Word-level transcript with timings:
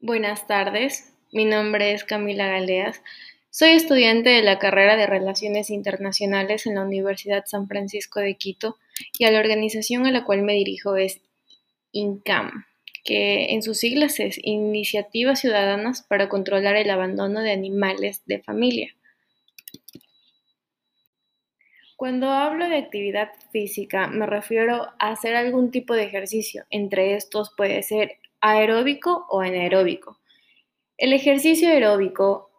Buenas 0.00 0.46
tardes, 0.46 1.12
mi 1.32 1.44
nombre 1.44 1.92
es 1.92 2.04
Camila 2.04 2.46
Galeas. 2.46 3.02
Soy 3.50 3.70
estudiante 3.70 4.30
de 4.30 4.42
la 4.42 4.60
carrera 4.60 4.96
de 4.96 5.08
Relaciones 5.08 5.70
Internacionales 5.70 6.66
en 6.66 6.76
la 6.76 6.82
Universidad 6.82 7.46
San 7.46 7.66
Francisco 7.66 8.20
de 8.20 8.36
Quito 8.36 8.76
y 9.18 9.24
a 9.24 9.32
la 9.32 9.40
organización 9.40 10.06
a 10.06 10.12
la 10.12 10.24
cual 10.24 10.42
me 10.42 10.52
dirijo 10.52 10.94
es 10.94 11.20
INCAM, 11.90 12.64
que 13.02 13.46
en 13.46 13.62
sus 13.64 13.78
siglas 13.78 14.20
es 14.20 14.38
Iniciativas 14.40 15.40
Ciudadanas 15.40 16.02
para 16.02 16.28
Controlar 16.28 16.76
el 16.76 16.90
Abandono 16.90 17.40
de 17.40 17.50
Animales 17.50 18.22
de 18.26 18.40
Familia. 18.40 18.94
Cuando 21.96 22.30
hablo 22.30 22.68
de 22.68 22.76
actividad 22.76 23.30
física 23.50 24.06
me 24.06 24.26
refiero 24.26 24.92
a 25.00 25.10
hacer 25.10 25.34
algún 25.34 25.72
tipo 25.72 25.94
de 25.94 26.04
ejercicio. 26.04 26.66
Entre 26.70 27.16
estos 27.16 27.52
puede 27.56 27.82
ser 27.82 28.18
aeróbico 28.40 29.26
o 29.28 29.40
anaeróbico. 29.40 30.18
El 30.96 31.12
ejercicio 31.12 31.68
aeróbico 31.68 32.50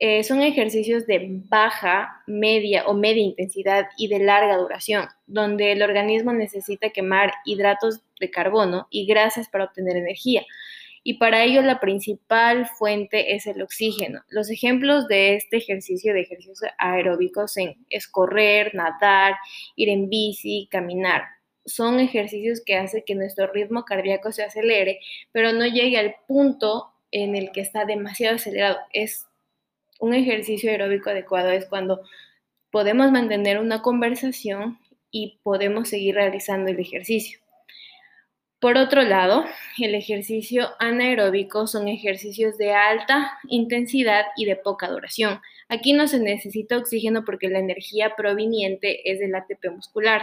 eh, 0.00 0.24
son 0.24 0.42
ejercicios 0.42 1.06
de 1.06 1.40
baja, 1.48 2.22
media 2.26 2.86
o 2.86 2.94
media 2.94 3.22
intensidad 3.22 3.86
y 3.96 4.08
de 4.08 4.18
larga 4.18 4.56
duración, 4.56 5.06
donde 5.26 5.72
el 5.72 5.82
organismo 5.82 6.32
necesita 6.32 6.90
quemar 6.90 7.32
hidratos 7.44 8.00
de 8.18 8.30
carbono 8.30 8.88
y 8.90 9.06
grasas 9.06 9.48
para 9.48 9.64
obtener 9.64 9.96
energía. 9.96 10.44
Y 11.04 11.18
para 11.18 11.44
ello 11.44 11.62
la 11.62 11.80
principal 11.80 12.66
fuente 12.66 13.34
es 13.34 13.46
el 13.46 13.62
oxígeno. 13.62 14.22
Los 14.28 14.50
ejemplos 14.50 15.06
de 15.06 15.36
este 15.36 15.58
ejercicio 15.58 16.12
de 16.12 16.22
ejercicios 16.22 16.60
aeróbicos 16.78 17.54
es 17.90 18.08
correr, 18.08 18.74
nadar, 18.74 19.36
ir 19.76 19.90
en 19.90 20.08
bici, 20.08 20.66
caminar 20.70 21.22
son 21.66 22.00
ejercicios 22.00 22.62
que 22.64 22.76
hacen 22.76 23.02
que 23.06 23.14
nuestro 23.14 23.46
ritmo 23.52 23.84
cardíaco 23.84 24.32
se 24.32 24.42
acelere, 24.42 25.00
pero 25.32 25.52
no 25.52 25.66
llegue 25.66 25.98
al 25.98 26.16
punto 26.26 26.92
en 27.10 27.36
el 27.36 27.52
que 27.52 27.60
está 27.60 27.84
demasiado 27.84 28.36
acelerado. 28.36 28.78
Es 28.92 29.26
un 30.00 30.14
ejercicio 30.14 30.70
aeróbico 30.70 31.10
adecuado, 31.10 31.50
es 31.50 31.66
cuando 31.66 32.02
podemos 32.70 33.10
mantener 33.12 33.58
una 33.58 33.82
conversación 33.82 34.78
y 35.10 35.38
podemos 35.42 35.88
seguir 35.88 36.16
realizando 36.16 36.70
el 36.70 36.80
ejercicio. 36.80 37.38
Por 38.64 38.78
otro 38.78 39.02
lado, 39.02 39.44
el 39.78 39.94
ejercicio 39.94 40.70
anaeróbico 40.78 41.66
son 41.66 41.86
ejercicios 41.86 42.56
de 42.56 42.72
alta 42.72 43.38
intensidad 43.48 44.24
y 44.36 44.46
de 44.46 44.56
poca 44.56 44.88
duración. 44.88 45.40
Aquí 45.68 45.92
no 45.92 46.08
se 46.08 46.18
necesita 46.18 46.78
oxígeno 46.78 47.24
porque 47.26 47.48
la 47.48 47.58
energía 47.58 48.16
proveniente 48.16 49.10
es 49.10 49.18
del 49.18 49.34
ATP 49.34 49.70
muscular. 49.70 50.22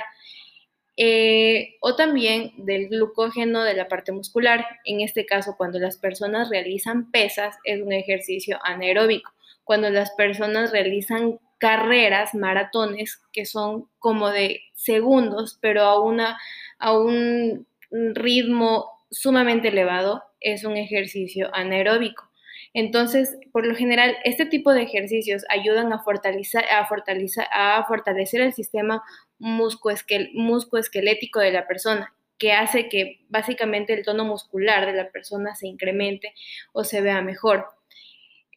Eh, 0.97 1.77
o 1.79 1.95
también 1.95 2.51
del 2.57 2.89
glucógeno 2.89 3.63
de 3.63 3.73
la 3.73 3.87
parte 3.87 4.11
muscular. 4.11 4.65
En 4.85 5.01
este 5.01 5.25
caso, 5.25 5.55
cuando 5.57 5.79
las 5.79 5.97
personas 5.97 6.49
realizan 6.49 7.11
pesas, 7.11 7.57
es 7.63 7.81
un 7.81 7.93
ejercicio 7.93 8.59
anaeróbico. 8.63 9.31
Cuando 9.63 9.89
las 9.89 10.11
personas 10.11 10.71
realizan 10.71 11.39
carreras, 11.57 12.33
maratones, 12.33 13.21
que 13.31 13.45
son 13.45 13.87
como 13.99 14.29
de 14.29 14.61
segundos, 14.73 15.57
pero 15.61 15.83
a, 15.83 16.01
una, 16.01 16.37
a 16.79 16.97
un 16.97 17.67
ritmo 17.91 18.87
sumamente 19.11 19.69
elevado, 19.69 20.23
es 20.39 20.63
un 20.63 20.75
ejercicio 20.75 21.49
anaeróbico. 21.53 22.29
Entonces, 22.73 23.37
por 23.51 23.67
lo 23.67 23.75
general, 23.75 24.15
este 24.23 24.45
tipo 24.45 24.73
de 24.73 24.83
ejercicios 24.83 25.43
ayudan 25.49 25.91
a, 25.93 25.99
fortalecer, 26.03 26.63
a, 26.71 27.77
a 27.77 27.83
fortalecer 27.85 28.41
el 28.41 28.53
sistema 28.53 29.03
muscoesquelético 29.41 31.39
de 31.39 31.51
la 31.51 31.67
persona, 31.67 32.13
que 32.37 32.53
hace 32.53 32.89
que 32.89 33.25
básicamente 33.29 33.93
el 33.93 34.03
tono 34.03 34.25
muscular 34.25 34.85
de 34.85 34.93
la 34.93 35.11
persona 35.11 35.55
se 35.55 35.67
incremente 35.67 36.33
o 36.73 36.83
se 36.83 37.01
vea 37.01 37.21
mejor. 37.21 37.65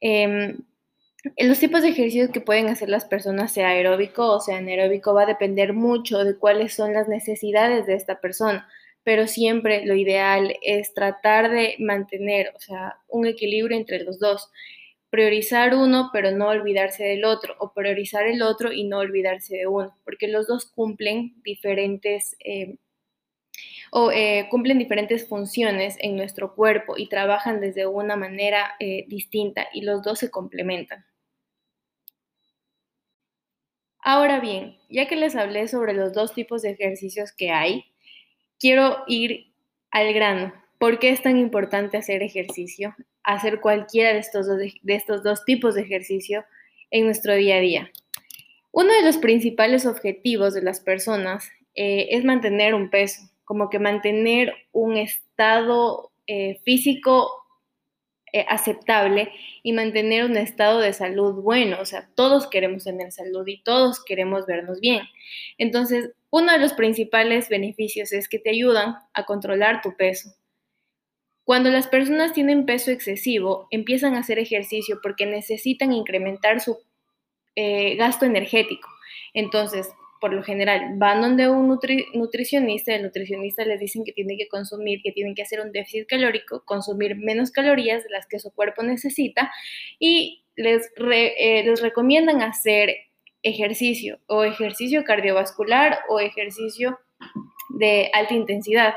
Em, 0.00 0.58
los 1.38 1.58
tipos 1.58 1.82
de 1.82 1.88
ejercicios 1.88 2.30
que 2.30 2.40
pueden 2.40 2.68
hacer 2.68 2.90
las 2.90 3.06
personas, 3.06 3.52
sea 3.52 3.68
aeróbico 3.68 4.30
o 4.30 4.40
sea 4.40 4.58
anaeróbico, 4.58 5.14
va 5.14 5.22
a 5.22 5.26
depender 5.26 5.72
mucho 5.72 6.24
de 6.24 6.36
cuáles 6.36 6.74
son 6.74 6.92
las 6.92 7.08
necesidades 7.08 7.86
de 7.86 7.94
esta 7.94 8.20
persona, 8.20 8.68
pero 9.04 9.26
siempre 9.26 9.86
lo 9.86 9.94
ideal 9.94 10.54
es 10.62 10.92
tratar 10.94 11.50
de 11.50 11.76
mantener, 11.78 12.52
o 12.54 12.60
sea, 12.60 12.98
un 13.08 13.26
equilibrio 13.26 13.76
entre 13.76 14.02
los 14.02 14.18
dos 14.18 14.50
priorizar 15.14 15.76
uno 15.76 16.10
pero 16.12 16.32
no 16.32 16.48
olvidarse 16.48 17.04
del 17.04 17.24
otro, 17.24 17.54
o 17.60 17.72
priorizar 17.72 18.26
el 18.26 18.42
otro 18.42 18.72
y 18.72 18.82
no 18.82 18.98
olvidarse 18.98 19.58
de 19.58 19.68
uno, 19.68 19.96
porque 20.04 20.26
los 20.26 20.48
dos 20.48 20.66
cumplen 20.66 21.40
diferentes... 21.44 22.36
Eh, 22.44 22.78
o 23.92 24.10
eh, 24.10 24.48
cumplen 24.50 24.80
diferentes 24.80 25.28
funciones 25.28 25.96
en 26.00 26.16
nuestro 26.16 26.56
cuerpo 26.56 26.94
y 26.96 27.08
trabajan 27.08 27.60
desde 27.60 27.86
una 27.86 28.16
manera 28.16 28.72
eh, 28.80 29.04
distinta 29.06 29.68
y 29.72 29.82
los 29.82 30.02
dos 30.02 30.18
se 30.18 30.32
complementan. 30.32 31.06
Ahora 34.00 34.40
bien, 34.40 34.76
ya 34.90 35.06
que 35.06 35.14
les 35.14 35.36
hablé 35.36 35.68
sobre 35.68 35.92
los 35.92 36.12
dos 36.12 36.34
tipos 36.34 36.62
de 36.62 36.70
ejercicios 36.70 37.30
que 37.30 37.52
hay, 37.52 37.84
quiero 38.58 39.04
ir 39.06 39.54
al 39.92 40.12
grano. 40.12 40.63
¿Por 40.84 40.98
qué 40.98 41.08
es 41.08 41.22
tan 41.22 41.38
importante 41.38 41.96
hacer 41.96 42.22
ejercicio? 42.22 42.94
Hacer 43.22 43.62
cualquiera 43.62 44.12
de 44.12 44.18
estos 44.18 44.46
dos, 44.46 44.58
de 44.58 44.94
estos 44.94 45.22
dos 45.22 45.42
tipos 45.46 45.74
de 45.74 45.80
ejercicio 45.80 46.44
en 46.90 47.06
nuestro 47.06 47.34
día 47.34 47.56
a 47.56 47.60
día. 47.60 47.90
Uno 48.70 48.92
de 48.92 49.02
los 49.02 49.16
principales 49.16 49.86
objetivos 49.86 50.52
de 50.52 50.60
las 50.60 50.80
personas 50.80 51.48
eh, 51.74 52.08
es 52.10 52.22
mantener 52.22 52.74
un 52.74 52.90
peso, 52.90 53.22
como 53.44 53.70
que 53.70 53.78
mantener 53.78 54.52
un 54.72 54.98
estado 54.98 56.12
eh, 56.26 56.60
físico 56.66 57.30
eh, 58.34 58.44
aceptable 58.46 59.32
y 59.62 59.72
mantener 59.72 60.26
un 60.26 60.36
estado 60.36 60.80
de 60.80 60.92
salud 60.92 61.42
bueno. 61.42 61.78
O 61.80 61.86
sea, 61.86 62.10
todos 62.14 62.46
queremos 62.46 62.84
tener 62.84 63.10
salud 63.10 63.46
y 63.46 63.62
todos 63.62 64.04
queremos 64.04 64.44
vernos 64.44 64.80
bien. 64.80 65.00
Entonces, 65.56 66.10
uno 66.28 66.52
de 66.52 66.58
los 66.58 66.74
principales 66.74 67.48
beneficios 67.48 68.12
es 68.12 68.28
que 68.28 68.38
te 68.38 68.50
ayudan 68.50 68.96
a 69.14 69.24
controlar 69.24 69.80
tu 69.80 69.96
peso. 69.96 70.34
Cuando 71.44 71.70
las 71.70 71.86
personas 71.86 72.32
tienen 72.32 72.66
peso 72.66 72.90
excesivo, 72.90 73.68
empiezan 73.70 74.14
a 74.14 74.20
hacer 74.20 74.38
ejercicio 74.38 74.98
porque 75.02 75.26
necesitan 75.26 75.92
incrementar 75.92 76.60
su 76.60 76.78
eh, 77.54 77.96
gasto 77.96 78.24
energético. 78.24 78.88
Entonces, 79.34 79.88
por 80.20 80.32
lo 80.32 80.42
general, 80.42 80.94
van 80.96 81.20
donde 81.20 81.50
un 81.50 81.68
nutricionista, 82.14 82.94
el 82.94 83.02
nutricionista 83.02 83.62
les 83.66 83.78
dicen 83.78 84.04
que 84.04 84.12
tienen 84.12 84.38
que 84.38 84.48
consumir, 84.48 85.00
que 85.02 85.12
tienen 85.12 85.34
que 85.34 85.42
hacer 85.42 85.60
un 85.60 85.70
déficit 85.70 86.08
calórico, 86.08 86.64
consumir 86.64 87.14
menos 87.16 87.50
calorías 87.50 88.02
de 88.04 88.08
las 88.08 88.26
que 88.26 88.38
su 88.38 88.50
cuerpo 88.50 88.82
necesita 88.82 89.52
y 89.98 90.46
les, 90.56 90.90
eh, 90.96 91.64
les 91.66 91.82
recomiendan 91.82 92.40
hacer 92.40 92.96
ejercicio 93.42 94.18
o 94.26 94.44
ejercicio 94.44 95.04
cardiovascular 95.04 95.98
o 96.08 96.20
ejercicio 96.20 96.98
de 97.78 98.10
alta 98.14 98.32
intensidad 98.32 98.94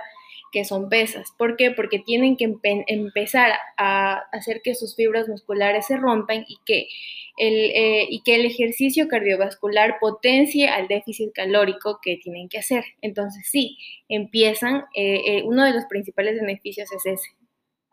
que 0.52 0.66
son 0.66 0.90
pesas. 0.90 1.34
¿Por 1.38 1.58
qué? 1.58 1.72
Porque 1.72 2.00
tienen 2.00 2.38
que 2.38 2.54
empezar 2.88 3.52
a 3.78 4.24
hacer 4.32 4.62
que 4.64 4.76
sus 4.76 4.96
fibras 4.96 5.28
musculares 5.28 5.86
se 5.88 5.98
rompan 5.98 6.46
y 6.48 6.58
que, 6.66 6.88
el, 7.38 7.72
eh, 7.76 8.08
y 8.10 8.22
que 8.24 8.36
el 8.36 8.46
ejercicio 8.46 9.08
cardiovascular 9.08 9.98
potencie 10.00 10.68
al 10.68 10.88
déficit 10.88 11.32
calórico 11.34 12.00
que 12.02 12.18
tienen 12.18 12.50
que 12.50 12.60
hacer. 12.60 12.84
Entonces, 13.02 13.48
sí, 13.50 13.78
empiezan, 14.10 14.86
eh, 14.96 15.22
eh, 15.26 15.44
uno 15.44 15.66
de 15.66 15.74
los 15.74 15.86
principales 15.86 16.40
beneficios 16.40 16.92
es 16.92 17.06
ese, 17.06 17.30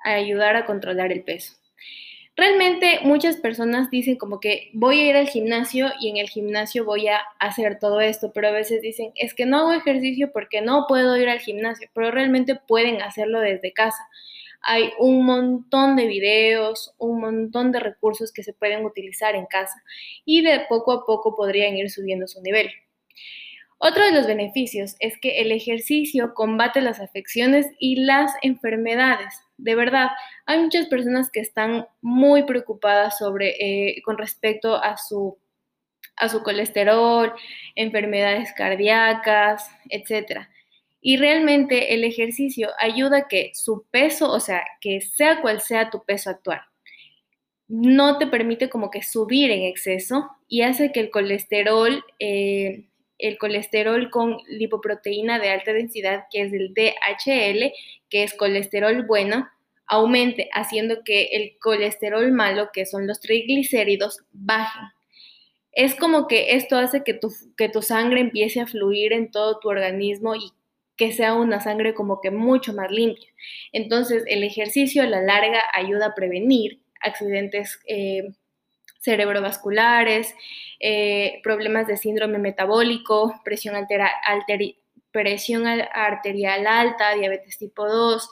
ayudar 0.04 0.56
a 0.56 0.66
controlar 0.66 1.12
el 1.12 1.24
peso. 1.24 1.54
Realmente 2.36 2.98
muchas 3.04 3.36
personas 3.36 3.90
dicen 3.90 4.16
como 4.16 4.40
que 4.40 4.70
voy 4.72 5.00
a 5.00 5.08
ir 5.08 5.16
al 5.16 5.28
gimnasio 5.28 5.92
y 6.00 6.10
en 6.10 6.16
el 6.16 6.28
gimnasio 6.28 6.84
voy 6.84 7.06
a 7.06 7.18
hacer 7.38 7.78
todo 7.78 8.00
esto, 8.00 8.32
pero 8.32 8.48
a 8.48 8.50
veces 8.50 8.82
dicen 8.82 9.12
es 9.14 9.34
que 9.34 9.46
no 9.46 9.58
hago 9.58 9.72
ejercicio 9.72 10.32
porque 10.32 10.60
no 10.60 10.86
puedo 10.88 11.16
ir 11.16 11.28
al 11.28 11.38
gimnasio, 11.38 11.88
pero 11.94 12.10
realmente 12.10 12.56
pueden 12.56 13.02
hacerlo 13.02 13.38
desde 13.40 13.72
casa. 13.72 14.08
Hay 14.62 14.90
un 14.98 15.24
montón 15.24 15.94
de 15.94 16.06
videos, 16.06 16.94
un 16.98 17.20
montón 17.20 17.70
de 17.70 17.78
recursos 17.78 18.32
que 18.32 18.42
se 18.42 18.52
pueden 18.52 18.84
utilizar 18.84 19.36
en 19.36 19.46
casa 19.46 19.80
y 20.24 20.42
de 20.42 20.60
poco 20.68 20.90
a 20.90 21.06
poco 21.06 21.36
podrían 21.36 21.76
ir 21.76 21.88
subiendo 21.88 22.26
su 22.26 22.42
nivel. 22.42 22.68
Otro 23.78 24.04
de 24.04 24.12
los 24.12 24.26
beneficios 24.26 24.96
es 24.98 25.18
que 25.20 25.40
el 25.40 25.52
ejercicio 25.52 26.34
combate 26.34 26.80
las 26.80 26.98
afecciones 26.98 27.66
y 27.78 27.96
las 27.96 28.32
enfermedades. 28.42 29.43
De 29.56 29.74
verdad, 29.74 30.10
hay 30.46 30.60
muchas 30.60 30.86
personas 30.86 31.30
que 31.30 31.40
están 31.40 31.86
muy 32.00 32.42
preocupadas 32.44 33.18
sobre, 33.18 33.54
eh, 33.60 34.02
con 34.02 34.18
respecto 34.18 34.74
a 34.76 34.96
su, 34.96 35.38
a 36.16 36.28
su 36.28 36.42
colesterol, 36.42 37.32
enfermedades 37.74 38.52
cardíacas, 38.56 39.68
etc. 39.90 40.48
Y 41.00 41.16
realmente 41.16 41.94
el 41.94 42.04
ejercicio 42.04 42.70
ayuda 42.78 43.18
a 43.18 43.28
que 43.28 43.52
su 43.54 43.86
peso, 43.90 44.32
o 44.32 44.40
sea, 44.40 44.64
que 44.80 45.00
sea 45.00 45.40
cual 45.40 45.60
sea 45.60 45.90
tu 45.90 46.04
peso 46.04 46.30
actual, 46.30 46.62
no 47.68 48.18
te 48.18 48.26
permite 48.26 48.68
como 48.68 48.90
que 48.90 49.02
subir 49.02 49.50
en 49.50 49.62
exceso 49.62 50.30
y 50.48 50.62
hace 50.62 50.92
que 50.92 51.00
el 51.00 51.10
colesterol 51.10 52.04
eh, 52.18 52.84
el 53.28 53.38
colesterol 53.38 54.10
con 54.10 54.38
lipoproteína 54.48 55.38
de 55.38 55.50
alta 55.50 55.72
densidad, 55.72 56.24
que 56.30 56.42
es 56.42 56.52
el 56.52 56.74
DHL, 56.74 57.72
que 58.10 58.22
es 58.22 58.34
colesterol 58.34 59.06
bueno, 59.06 59.48
aumente, 59.86 60.50
haciendo 60.52 61.02
que 61.04 61.30
el 61.32 61.56
colesterol 61.58 62.30
malo, 62.32 62.68
que 62.72 62.84
son 62.84 63.06
los 63.06 63.20
triglicéridos, 63.20 64.18
bajen. 64.32 64.88
Es 65.72 65.94
como 65.94 66.26
que 66.28 66.54
esto 66.54 66.76
hace 66.76 67.02
que 67.02 67.14
tu, 67.14 67.32
que 67.56 67.70
tu 67.70 67.80
sangre 67.80 68.20
empiece 68.20 68.60
a 68.60 68.66
fluir 68.66 69.12
en 69.12 69.30
todo 69.30 69.58
tu 69.58 69.68
organismo 69.68 70.36
y 70.36 70.52
que 70.96 71.12
sea 71.12 71.32
una 71.34 71.60
sangre 71.60 71.94
como 71.94 72.20
que 72.20 72.30
mucho 72.30 72.74
más 72.74 72.90
limpia. 72.90 73.28
Entonces, 73.72 74.22
el 74.26 74.44
ejercicio 74.44 75.02
a 75.02 75.06
la 75.06 75.22
larga 75.22 75.62
ayuda 75.72 76.08
a 76.08 76.14
prevenir 76.14 76.80
accidentes 77.00 77.80
eh, 77.86 78.34
cerebrovasculares, 79.04 80.34
eh, 80.80 81.40
problemas 81.42 81.86
de 81.86 81.96
síndrome 81.96 82.38
metabólico, 82.38 83.40
presión, 83.44 83.76
arterial 85.92 86.66
alta, 86.66 87.14
diabetes 87.14 87.58
tipo 87.58 87.86
2. 87.86 88.28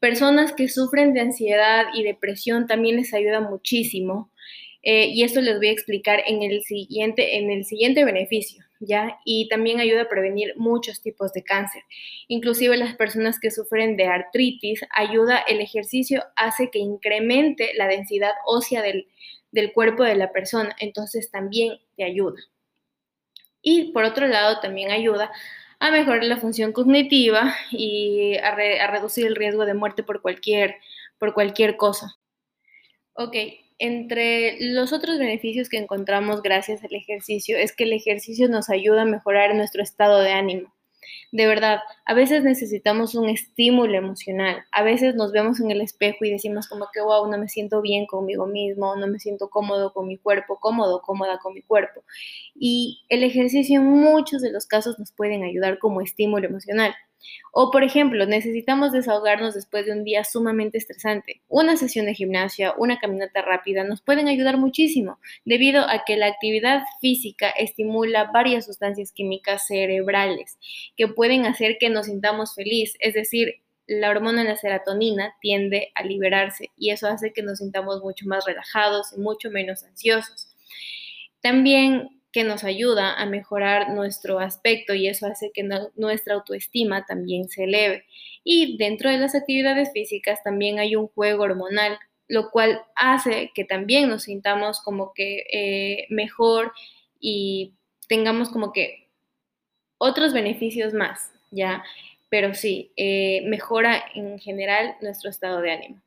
Personas 0.00 0.52
que 0.52 0.68
sufren 0.68 1.12
de 1.12 1.20
ansiedad 1.20 1.86
y 1.94 2.02
depresión 2.02 2.66
también 2.66 2.96
les 2.96 3.14
ayuda 3.14 3.40
muchísimo. 3.40 4.30
Eh, 4.82 5.06
y 5.06 5.22
esto 5.24 5.40
les 5.40 5.56
voy 5.58 5.68
a 5.68 5.72
explicar 5.72 6.22
en 6.26 6.42
el 6.42 6.62
siguiente, 6.62 7.38
en 7.38 7.50
el 7.50 7.64
siguiente 7.64 8.04
beneficio, 8.04 8.64
¿ya? 8.78 9.18
Y 9.24 9.48
también 9.48 9.80
ayuda 9.80 10.02
a 10.02 10.08
prevenir 10.08 10.54
muchos 10.56 11.02
tipos 11.02 11.32
de 11.32 11.42
cáncer. 11.42 11.82
Inclusive 12.28 12.76
las 12.76 12.94
personas 12.94 13.40
que 13.40 13.50
sufren 13.50 13.96
de 13.96 14.06
artritis, 14.06 14.80
ayuda, 14.94 15.38
el 15.48 15.60
ejercicio 15.60 16.22
hace 16.36 16.70
que 16.70 16.78
incremente 16.78 17.72
la 17.74 17.88
densidad 17.88 18.32
ósea 18.46 18.80
del, 18.82 19.08
del 19.50 19.72
cuerpo 19.72 20.04
de 20.04 20.16
la 20.16 20.32
persona, 20.32 20.74
entonces 20.78 21.30
también 21.30 21.78
te 21.96 22.04
ayuda. 22.04 22.40
Y 23.62 23.92
por 23.92 24.04
otro 24.04 24.26
lado, 24.26 24.60
también 24.60 24.90
ayuda 24.90 25.30
a 25.80 25.90
mejorar 25.90 26.24
la 26.24 26.38
función 26.38 26.72
cognitiva 26.72 27.54
y 27.70 28.36
a, 28.36 28.54
reducir 28.90 29.26
el 29.26 29.36
riesgo 29.36 29.64
de 29.64 29.74
muerte 29.74 30.02
por 30.02 30.22
cualquier, 30.22 30.76
por 31.18 31.34
cualquier 31.34 31.76
cosa. 31.76 32.16
Ok, 33.14 33.36
entre 33.78 34.56
los 34.60 34.92
otros 34.92 35.18
beneficios 35.18 35.68
que 35.68 35.78
encontramos 35.78 36.42
gracias 36.42 36.82
al 36.84 36.94
ejercicio 36.94 37.56
es 37.56 37.74
que 37.74 37.84
el 37.84 37.92
ejercicio 37.92 38.48
nos 38.48 38.70
ayuda 38.70 39.02
a 39.02 39.06
mejorar 39.06 39.54
nuestro 39.54 39.82
estado 39.82 40.20
de 40.20 40.32
ánimo. 40.32 40.74
De 41.32 41.46
verdad, 41.46 41.80
a 42.04 42.14
veces 42.14 42.42
necesitamos 42.42 43.14
un 43.14 43.28
estímulo 43.28 43.96
emocional. 43.96 44.64
A 44.72 44.82
veces 44.82 45.14
nos 45.14 45.32
vemos 45.32 45.60
en 45.60 45.70
el 45.70 45.80
espejo 45.80 46.24
y 46.24 46.30
decimos 46.30 46.68
como 46.68 46.88
que, 46.92 47.00
wow, 47.00 47.30
no 47.30 47.38
me 47.38 47.48
siento 47.48 47.82
bien 47.82 48.06
conmigo 48.06 48.46
mismo, 48.46 48.96
no 48.96 49.06
me 49.06 49.18
siento 49.18 49.50
cómodo 49.50 49.92
con 49.92 50.06
mi 50.06 50.16
cuerpo, 50.16 50.58
cómodo, 50.60 51.02
cómoda 51.02 51.38
con 51.38 51.54
mi 51.54 51.62
cuerpo. 51.62 52.02
Y 52.54 53.04
el 53.08 53.24
ejercicio 53.24 53.80
en 53.80 53.86
muchos 53.86 54.42
de 54.42 54.52
los 54.52 54.66
casos 54.66 54.98
nos 54.98 55.12
pueden 55.12 55.42
ayudar 55.44 55.78
como 55.78 56.00
estímulo 56.00 56.46
emocional. 56.46 56.94
O, 57.52 57.70
por 57.70 57.82
ejemplo, 57.82 58.26
necesitamos 58.26 58.92
desahogarnos 58.92 59.54
después 59.54 59.86
de 59.86 59.92
un 59.92 60.04
día 60.04 60.24
sumamente 60.24 60.78
estresante. 60.78 61.40
Una 61.48 61.76
sesión 61.76 62.06
de 62.06 62.14
gimnasia, 62.14 62.74
una 62.78 62.98
caminata 62.98 63.42
rápida 63.42 63.84
nos 63.84 64.02
pueden 64.02 64.28
ayudar 64.28 64.58
muchísimo, 64.58 65.18
debido 65.44 65.82
a 65.88 66.04
que 66.04 66.16
la 66.16 66.26
actividad 66.26 66.82
física 67.00 67.50
estimula 67.50 68.30
varias 68.32 68.66
sustancias 68.66 69.12
químicas 69.12 69.66
cerebrales 69.66 70.58
que 70.96 71.08
pueden 71.08 71.46
hacer 71.46 71.78
que 71.78 71.90
nos 71.90 72.06
sintamos 72.06 72.54
feliz, 72.54 72.94
es 73.00 73.14
decir, 73.14 73.62
la 73.86 74.10
hormona 74.10 74.44
la 74.44 74.56
serotonina 74.56 75.34
tiende 75.40 75.90
a 75.94 76.04
liberarse 76.04 76.70
y 76.76 76.90
eso 76.90 77.08
hace 77.08 77.32
que 77.32 77.42
nos 77.42 77.58
sintamos 77.58 78.02
mucho 78.02 78.26
más 78.26 78.44
relajados 78.44 79.14
y 79.16 79.20
mucho 79.20 79.50
menos 79.50 79.82
ansiosos. 79.82 80.54
También 81.40 82.17
que 82.32 82.44
nos 82.44 82.64
ayuda 82.64 83.14
a 83.14 83.26
mejorar 83.26 83.90
nuestro 83.90 84.38
aspecto 84.38 84.94
y 84.94 85.08
eso 85.08 85.26
hace 85.26 85.50
que 85.52 85.68
nuestra 85.96 86.34
autoestima 86.34 87.06
también 87.06 87.48
se 87.48 87.64
eleve. 87.64 88.04
Y 88.44 88.76
dentro 88.76 89.10
de 89.10 89.18
las 89.18 89.34
actividades 89.34 89.90
físicas 89.92 90.42
también 90.42 90.78
hay 90.78 90.94
un 90.96 91.08
juego 91.08 91.44
hormonal, 91.44 91.98
lo 92.28 92.50
cual 92.50 92.82
hace 92.94 93.50
que 93.54 93.64
también 93.64 94.08
nos 94.08 94.24
sintamos 94.24 94.80
como 94.80 95.12
que 95.14 95.44
eh, 95.50 96.06
mejor 96.10 96.72
y 97.18 97.74
tengamos 98.08 98.50
como 98.50 98.72
que 98.72 99.08
otros 99.98 100.32
beneficios 100.32 100.92
más, 100.92 101.32
¿ya? 101.50 101.82
Pero 102.28 102.54
sí, 102.54 102.92
eh, 102.96 103.42
mejora 103.46 104.04
en 104.14 104.38
general 104.38 104.96
nuestro 105.00 105.30
estado 105.30 105.60
de 105.62 105.72
ánimo. 105.72 106.02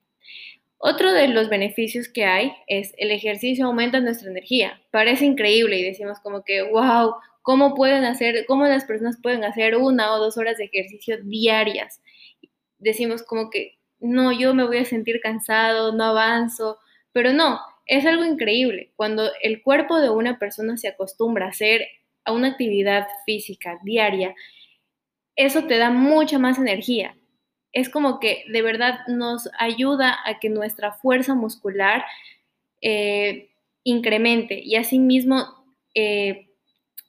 Otro 0.84 1.14
de 1.14 1.28
los 1.28 1.48
beneficios 1.48 2.08
que 2.08 2.26
hay 2.26 2.54
es 2.66 2.96
el 2.98 3.12
ejercicio 3.12 3.68
aumenta 3.68 4.00
nuestra 4.00 4.32
energía. 4.32 4.82
Parece 4.90 5.26
increíble 5.26 5.78
y 5.78 5.84
decimos 5.84 6.20
como 6.22 6.44
que, 6.44 6.64
wow, 6.64 7.14
¿cómo 7.44 7.76
pueden 7.76 8.04
hacer, 8.04 8.46
cómo 8.48 8.66
las 8.66 8.86
personas 8.86 9.20
pueden 9.22 9.44
hacer 9.44 9.76
una 9.76 10.12
o 10.12 10.18
dos 10.18 10.40
horas 10.40 10.58
de 10.58 10.66
ejercicio 10.66 11.20
diarias? 11.24 12.02
Decimos 12.80 13.22
como 13.22 13.52
que, 13.52 13.78
no, 14.00 14.32
yo 14.32 14.56
me 14.56 14.66
voy 14.66 14.80
a 14.80 14.86
sentir 14.86 15.22
cansado, 15.22 15.94
no 15.94 16.04
avanzo, 16.04 16.80
pero 17.12 17.32
no, 17.32 17.60
es 17.86 18.08
algo 18.08 18.26
increíble. 18.26 18.92
Cuando 18.96 19.30
el 19.44 19.62
cuerpo 19.62 20.00
de 20.00 20.10
una 20.10 20.40
persona 20.40 20.78
se 20.78 20.88
acostumbra 20.88 21.46
a 21.46 21.50
hacer 21.50 21.86
a 22.26 22.32
una 22.32 22.48
actividad 22.48 23.06
física 23.28 23.78
diaria, 23.84 24.34
eso 25.36 25.66
te 25.66 25.78
da 25.78 25.92
mucha 25.92 26.40
más 26.40 26.58
energía 26.58 27.16
es 27.74 27.90
como 27.90 28.20
que 28.20 28.44
de 28.50 28.62
verdad 28.62 29.00
nos 29.08 29.50
ayuda 29.58 30.18
a 30.26 30.40
que 30.40 30.50
nuestra 30.50 30.94
fuerza 30.94 31.36
muscular 31.36 32.04
eh, 32.82 33.50
incremente 33.84 34.60
y 34.64 34.76
asimismo 34.76 35.66
eh, 35.96 36.50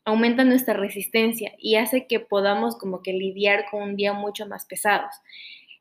aumenta 0.04 0.44
nuestra 0.44 0.74
resistencia 0.74 1.52
y 1.58 1.76
hace 1.76 2.06
que 2.06 2.20
podamos 2.20 2.76
como 2.76 3.02
que 3.02 3.12
lidiar 3.12 3.66
con 3.70 3.82
un 3.82 3.96
día 3.96 4.12
mucho 4.12 4.46
más 4.46 4.66
pesados 4.66 5.14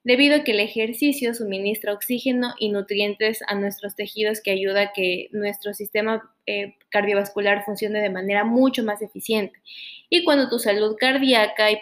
debido 0.04 0.38
a 0.38 0.44
que 0.44 0.52
el 0.52 0.60
ejercicio 0.60 1.34
suministra 1.34 1.94
oxígeno 1.94 2.54
y 2.58 2.70
nutrientes 2.70 3.42
a 3.48 3.56
nuestros 3.56 3.96
tejidos 3.96 4.42
que 4.42 4.52
ayuda 4.52 4.82
a 4.82 4.94
que 4.94 5.30
nuestro 5.32 5.74
sistema 5.74 6.34
eh, 6.48 6.76
cardiovascular 6.90 7.64
funcione 7.64 8.02
de 8.02 8.10
manera 8.10 8.44
mucho 8.44 8.84
más 8.84 9.02
eficiente. 9.02 9.60
Y 10.10 10.24
cuando 10.24 10.50
tu 10.50 10.58
salud 10.60 10.96
cardíaca 11.00 11.72
y, 11.72 11.78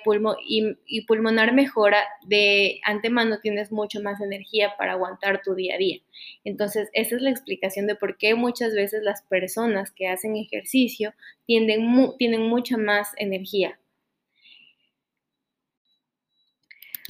y, 0.86 1.02
pulmonar 1.06 1.54
mejora, 1.54 2.04
de 2.26 2.80
antemano 2.84 3.40
tienes 3.40 3.72
mucho 3.72 4.02
más 4.02 4.20
energía 4.22 4.74
para 4.78 4.94
aguantar 4.94 5.42
tu 5.42 5.56
día 5.56 5.76
a 5.76 5.78
día. 5.78 6.00
Entonces, 6.44 6.90
esa 6.94 7.16
es 7.16 7.22
la 7.22 7.32
explicación 7.32 7.88
de 7.88 7.96
por 7.96 8.18
qué 8.18 8.36
muchas 8.36 8.76
veces 8.76 9.02
las 9.02 9.22
personas 9.24 9.92
que 9.92 10.08
hacen 10.08 10.36
ejercicio 10.36 11.14
tienen 11.48 11.86
mucha 11.88 12.78
más 12.78 13.10
energía. 13.18 13.80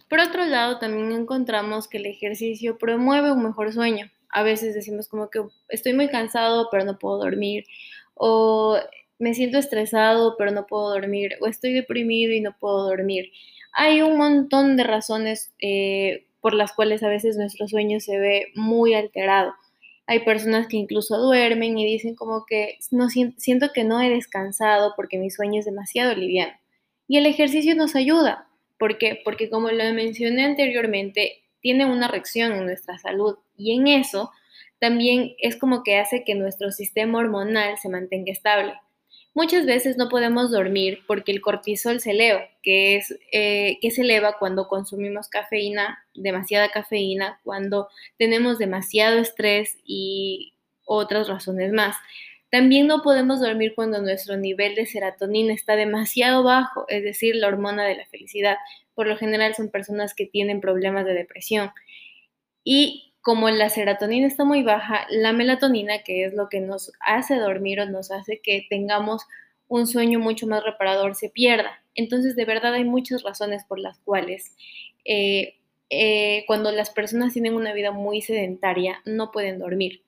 Por 0.10 0.20
otro 0.20 0.46
lado, 0.46 0.80
también 0.80 1.12
encontramos 1.12 1.88
que 1.88 1.98
el 1.98 2.08
ejercicio 2.08 2.78
promueve 2.78 3.32
un 3.32 3.44
mejor 3.44 3.72
sueño. 3.72 4.12
A 4.30 4.44
veces 4.44 4.74
decimos 4.74 5.08
como 5.08 5.30
que 5.30 5.42
estoy 5.70 5.94
muy 5.94 6.10
cansado, 6.10 6.68
pero 6.72 6.84
no 6.84 6.98
puedo 6.98 7.18
dormir. 7.20 7.66
O 8.16 8.78
me 9.20 9.34
siento 9.34 9.58
estresado 9.58 10.36
pero 10.38 10.52
no 10.52 10.66
puedo 10.66 10.90
dormir 10.90 11.34
o 11.42 11.48
estoy 11.48 11.74
deprimido 11.74 12.34
y 12.34 12.42
no 12.42 12.56
puedo 12.60 12.88
dormir. 12.88 13.32
Hay 13.74 14.02
un 14.02 14.18
montón 14.18 14.78
de 14.78 14.84
razones 14.84 15.54
eh, 15.62 16.26
por 16.42 16.54
las 16.54 16.74
cuales 16.74 17.04
a 17.04 17.10
veces 17.10 17.38
nuestro 17.38 17.68
sueño 17.68 18.00
se 18.00 18.18
ve 18.18 18.48
muy 18.56 18.94
alterado. 18.96 19.54
Hay 20.08 20.22
personas 20.22 20.68
que 20.68 20.78
incluso 20.78 21.18
duermen 21.20 21.78
y 21.78 21.86
dicen 21.86 22.16
como 22.16 22.46
que 22.48 22.80
no 22.90 23.10
siento 23.10 23.72
que 23.74 23.84
no 23.84 24.02
he 24.02 24.10
descansado 24.10 24.94
porque 24.96 25.20
mi 25.20 25.30
sueño 25.30 25.60
es 25.60 25.66
demasiado 25.66 26.16
liviano. 26.16 26.54
Y 27.08 27.18
el 27.18 27.28
ejercicio 27.28 27.76
nos 27.76 27.96
ayuda. 27.96 28.49
¿Por 28.80 28.98
qué? 28.98 29.22
Porque 29.24 29.50
como 29.50 29.70
lo 29.70 29.94
mencioné 29.94 30.46
anteriormente, 30.46 31.44
tiene 31.62 31.86
una 31.86 32.08
reacción 32.08 32.54
en 32.54 32.66
nuestra 32.66 32.98
salud 32.98 33.38
y 33.56 33.76
en 33.78 33.88
eso 33.88 34.32
también 34.80 35.36
es 35.40 35.58
como 35.58 35.84
que 35.84 35.98
hace 35.98 36.24
que 36.24 36.34
nuestro 36.34 36.72
sistema 36.72 37.20
hormonal 37.20 37.78
se 37.78 37.90
mantenga 37.90 38.32
estable. 38.32 38.74
Muchas 39.36 39.66
veces 39.66 39.98
no 39.98 40.10
podemos 40.10 40.50
dormir 40.50 41.00
porque 41.06 41.32
el 41.32 41.42
cortisol 41.42 42.00
se 42.00 42.12
eleva, 42.12 42.42
que, 42.64 42.96
es, 42.96 43.14
eh, 43.32 43.78
que 43.82 43.92
se 43.92 44.02
eleva 44.02 44.38
cuando 44.40 44.68
consumimos 44.68 45.28
cafeína, 45.28 46.06
demasiada 46.16 46.70
cafeína, 46.70 47.40
cuando 47.44 47.90
tenemos 48.18 48.58
demasiado 48.58 49.20
estrés 49.20 49.78
y 49.84 50.54
otras 50.86 51.28
razones 51.28 51.72
más. 51.72 51.96
También 52.52 52.88
no 52.88 53.02
podemos 53.02 53.40
dormir 53.40 53.74
cuando 53.76 54.02
nuestro 54.02 54.38
nivel 54.38 54.76
de 54.76 54.86
serotonina 54.86 55.54
está 55.54 55.76
demasiado 55.76 56.44
bajo, 56.44 56.86
es 56.88 57.04
decir, 57.04 57.36
la 57.36 57.48
hormona 57.48 57.86
de 57.86 57.96
la 57.96 58.06
felicidad. 58.08 58.58
Por 58.96 59.08
lo 59.08 59.18
general 59.18 59.54
son 59.54 59.70
personas 59.70 60.14
que 60.16 60.26
tienen 60.26 60.62
problemas 60.62 61.06
de 61.06 61.14
depresión. 61.14 61.72
Y 62.64 63.14
como 63.22 63.50
la 63.50 63.70
serotonina 63.70 64.28
está 64.28 64.46
muy 64.46 64.64
baja, 64.64 65.06
la 65.10 65.34
melatonina, 65.34 66.04
que 66.04 66.26
es 66.26 66.34
lo 66.34 66.50
que 66.50 66.62
nos 66.62 66.92
hace 67.00 67.36
dormir 67.36 67.80
o 67.82 67.86
nos 67.86 68.12
hace 68.12 68.40
que 68.42 68.66
tengamos 68.70 69.26
un 69.68 69.86
sueño 69.86 70.20
mucho 70.20 70.48
más 70.48 70.64
reparador, 70.64 71.16
se 71.16 71.30
pierda. 71.30 71.84
Entonces, 71.94 72.36
de 72.36 72.46
verdad 72.46 72.74
hay 72.74 72.86
muchas 72.86 73.24
razones 73.24 73.64
por 73.66 73.80
las 73.80 74.00
cuales 74.00 74.56
eh, 75.06 75.60
eh, 75.90 76.44
cuando 76.48 76.72
las 76.72 76.90
personas 76.90 77.34
tienen 77.34 77.56
una 77.56 77.74
vida 77.74 77.92
muy 77.92 78.22
sedentaria, 78.22 79.02
no 79.06 79.32
pueden 79.32 79.60
dormir. 79.60 80.04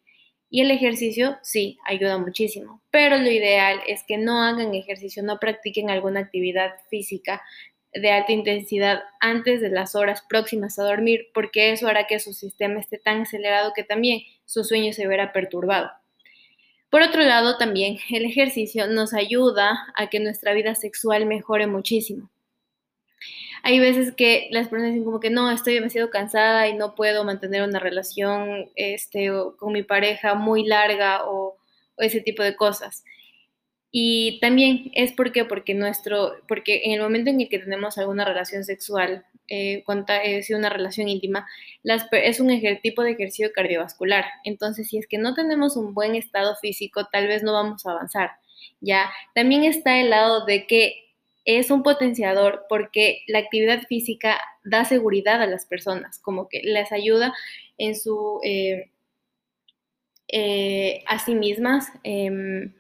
Y 0.54 0.60
el 0.60 0.70
ejercicio 0.70 1.38
sí 1.42 1.80
ayuda 1.86 2.18
muchísimo, 2.18 2.82
pero 2.92 3.18
lo 3.18 3.32
ideal 3.32 3.80
es 3.88 4.04
que 4.06 4.18
no 4.18 4.44
hagan 4.44 4.76
ejercicio, 4.76 5.24
no 5.24 5.40
practiquen 5.40 5.90
alguna 5.90 6.20
actividad 6.20 6.74
física 6.90 7.42
de 7.94 8.12
alta 8.12 8.34
intensidad 8.34 9.02
antes 9.22 9.62
de 9.62 9.70
las 9.70 9.96
horas 9.96 10.22
próximas 10.28 10.78
a 10.78 10.84
dormir, 10.84 11.30
porque 11.34 11.72
eso 11.72 11.88
hará 11.88 12.06
que 12.06 12.20
su 12.20 12.34
sistema 12.34 12.82
esté 12.82 12.98
tan 12.98 13.22
acelerado 13.22 13.72
que 13.74 13.86
también 13.86 14.24
su 14.46 14.66
sueño 14.66 14.92
se 14.92 15.08
verá 15.08 15.32
perturbado. 15.32 15.90
Por 16.90 17.02
otro 17.02 17.24
lado, 17.24 17.58
también 17.58 17.98
el 18.12 18.26
ejercicio 18.26 18.88
nos 18.88 19.14
ayuda 19.14 19.88
a 19.96 20.10
que 20.10 20.20
nuestra 20.20 20.54
vida 20.54 20.76
sexual 20.76 21.26
mejore 21.28 21.66
muchísimo. 21.66 22.30
Hay 23.64 23.80
veces 23.80 24.14
que 24.16 24.48
las 24.52 24.68
personas 24.68 24.94
dicen 24.94 25.06
como 25.06 25.20
que 25.20 25.30
no, 25.30 25.52
estoy 25.52 25.76
demasiado 25.76 26.10
cansada 26.10 26.68
y 26.68 26.76
no 26.76 26.96
puedo 26.96 27.24
mantener 27.24 27.64
una 27.64 27.80
relación 27.80 28.70
este, 28.76 29.32
con 29.58 29.74
mi 29.74 29.84
pareja 29.84 30.36
muy 30.36 30.66
larga 30.66 31.30
o 31.30 31.58
ese 31.98 32.22
tipo 32.22 32.44
de 32.44 32.56
cosas. 32.56 33.04
Y 33.92 34.40
también 34.40 34.90
es 34.94 35.12
porque, 35.12 35.44
porque 35.44 35.74
nuestro, 35.74 36.34
porque 36.48 36.84
en 36.86 36.94
el 36.94 37.02
momento 37.02 37.30
en 37.30 37.42
el 37.42 37.50
que 37.50 37.60
tenemos 37.60 37.98
alguna 37.98 38.24
relación 38.24 38.64
sexual, 38.64 39.26
eh, 39.50 39.84
es 40.24 40.50
una 40.52 40.70
relación 40.70 41.10
íntima, 41.10 41.46
es 41.84 42.40
un 42.40 42.62
tipo 42.82 43.04
de 43.04 43.12
ejercicio 43.12 43.52
cardiovascular. 43.54 44.26
Entonces, 44.46 44.88
si 44.88 44.98
es 44.98 45.08
que 45.08 45.18
no 45.18 45.34
tenemos 45.34 45.76
un 45.76 45.94
buen 45.94 46.16
estado 46.16 46.56
físico, 46.62 47.06
tal 47.12 47.28
vez 47.28 47.44
no 47.44 47.52
vamos 47.52 47.86
a 47.86 47.92
avanzar. 47.92 48.32
Ya, 48.80 49.12
también 49.36 49.66
está 49.66 50.00
el 50.00 50.10
lado 50.10 50.46
de 50.46 50.68
que 50.68 51.11
es 51.46 51.72
un 51.72 51.84
potenciador 51.84 52.66
porque 52.70 53.24
la 53.28 53.40
actividad 53.40 53.84
física 53.88 54.40
da 54.64 54.86
seguridad 54.86 55.42
a 55.42 55.48
las 55.48 55.66
personas, 55.66 56.20
como 56.20 56.48
que 56.50 56.62
les 56.64 56.92
ayuda 56.92 57.34
en 57.78 57.96
su 57.96 58.40
eh, 58.44 58.92
eh, 60.28 61.04
a 61.08 61.20
sí 61.20 61.36
mismas. 61.36 61.88
Em, 62.04 62.74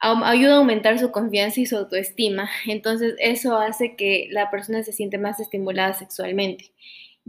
ayuda 0.00 0.54
a 0.54 0.58
aumentar 0.58 0.98
su 0.98 1.10
confianza 1.10 1.60
y 1.60 1.66
su 1.66 1.76
autoestima. 1.76 2.48
Entonces 2.66 3.14
eso 3.18 3.58
hace 3.58 3.96
que 3.96 4.28
la 4.30 4.50
persona 4.50 4.82
se 4.82 4.92
siente 4.92 5.18
más 5.18 5.40
estimulada 5.40 5.94
sexualmente. 5.94 6.72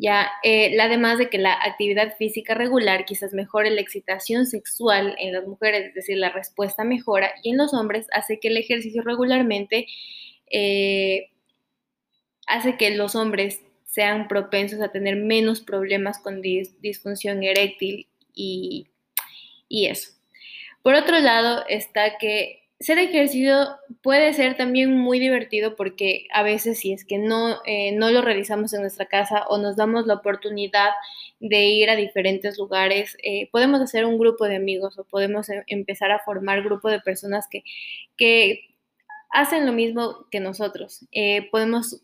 Ya, 0.01 0.31
eh, 0.43 0.79
además 0.79 1.17
de 1.17 1.29
que 1.29 1.37
la 1.37 1.53
actividad 1.53 2.15
física 2.15 2.53
regular 2.53 3.03
quizás 3.03 3.33
mejore 3.33 3.69
la 3.69 3.81
excitación 3.81 4.45
sexual 4.45 5.13
en 5.19 5.33
las 5.33 5.45
mujeres, 5.45 5.87
es 5.87 5.93
decir, 5.93 6.17
la 6.17 6.29
respuesta 6.29 6.85
mejora, 6.85 7.33
y 7.43 7.49
en 7.49 7.57
los 7.57 7.73
hombres 7.73 8.07
hace 8.13 8.39
que 8.39 8.47
el 8.47 8.55
ejercicio 8.55 9.01
regularmente 9.01 9.87
eh, 10.49 11.31
hace 12.47 12.77
que 12.77 12.91
los 12.91 13.15
hombres 13.15 13.61
sean 13.83 14.29
propensos 14.29 14.79
a 14.79 14.93
tener 14.93 15.17
menos 15.17 15.59
problemas 15.59 16.17
con 16.19 16.41
disfunción 16.41 17.43
eréctil 17.43 18.07
y, 18.33 18.87
y 19.67 19.87
eso. 19.87 20.13
Por 20.81 20.93
otro 20.93 21.19
lado 21.19 21.65
está 21.67 22.17
que 22.19 22.58
ser 22.79 22.97
ejercicio 22.97 23.67
puede 24.01 24.33
ser 24.33 24.55
también 24.55 24.97
muy 24.97 25.19
divertido 25.19 25.75
porque 25.75 26.27
a 26.33 26.43
veces 26.43 26.79
si 26.79 26.93
es 26.93 27.03
que 27.03 27.17
no, 27.17 27.57
eh, 27.65 27.91
no 27.93 28.09
lo 28.09 28.21
realizamos 28.21 28.73
en 28.73 28.81
nuestra 28.81 29.05
casa 29.07 29.45
o 29.49 29.57
nos 29.57 29.75
damos 29.75 30.07
la 30.07 30.15
oportunidad 30.15 30.91
de 31.41 31.65
ir 31.65 31.89
a 31.89 31.95
diferentes 31.97 32.57
lugares, 32.57 33.17
eh, 33.23 33.49
podemos 33.51 33.81
hacer 33.81 34.05
un 34.05 34.17
grupo 34.17 34.45
de 34.45 34.55
amigos 34.55 34.97
o 34.97 35.03
podemos 35.03 35.49
em, 35.49 35.63
empezar 35.67 36.11
a 36.11 36.19
formar 36.19 36.63
grupo 36.63 36.89
de 36.89 37.01
personas 37.01 37.47
que, 37.49 37.63
que 38.17 38.61
hacen 39.31 39.65
lo 39.65 39.73
mismo 39.73 40.27
que 40.31 40.39
nosotros. 40.39 41.05
Eh, 41.11 41.49
podemos, 41.51 42.01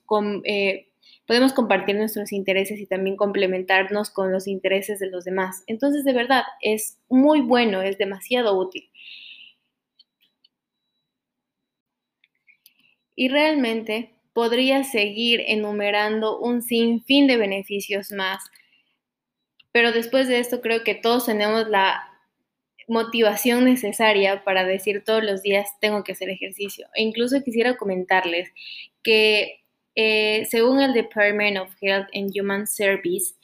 podemos 1.28 1.54
compartir 1.54 1.96
nuestros 1.96 2.34
intereses 2.34 2.80
y 2.80 2.86
también 2.86 3.16
complementarnos 3.16 4.10
con 4.10 4.32
los 4.32 4.48
intereses 4.48 5.00
de 5.00 5.10
los 5.10 5.24
demás. 5.26 5.64
Entonces, 5.68 6.04
de 6.04 6.14
verdad, 6.14 6.44
es 6.62 7.00
muy 7.10 7.42
bueno, 7.42 7.82
es 7.82 7.98
demasiado 7.98 8.58
útil. 8.58 8.90
Y 13.16 13.30
realmente 13.30 14.12
podría 14.34 14.84
seguir 14.84 15.42
enumerando 15.48 16.40
un 16.40 16.62
sinfín 16.62 17.28
de 17.28 17.38
beneficios 17.38 18.12
más. 18.12 18.44
Pero 19.72 19.92
después 19.92 20.28
de 20.28 20.40
esto 20.40 20.62
creo 20.62 20.84
que 20.84 20.96
todos 20.96 21.26
tenemos 21.26 21.68
la 21.70 22.10
motivación 22.88 23.66
necesaria 23.66 24.44
para 24.44 24.66
decir 24.66 25.04
todos 25.04 25.24
los 25.24 25.42
días 25.42 25.68
tengo 25.80 26.04
que 26.04 26.12
hacer 26.12 26.30
ejercicio. 26.30 26.88
E 26.96 27.04
incluso 27.04 27.44
quisiera 27.44 27.78
comentarles 27.78 28.52
que 29.04 29.64
eh, 29.96 30.46
según 30.50 30.82
el 30.82 30.94
Department 30.94 31.58
of 31.58 31.74
Health 31.82 32.10
and 32.14 32.32
Human 32.38 32.68
Service, 32.68 33.36